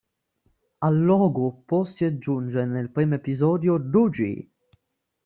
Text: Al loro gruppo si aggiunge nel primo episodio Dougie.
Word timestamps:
Al 0.79 0.99
loro 1.03 1.31
gruppo 1.31 1.83
si 1.83 2.05
aggiunge 2.05 2.65
nel 2.65 2.89
primo 2.89 3.13
episodio 3.13 3.77
Dougie. 3.77 4.49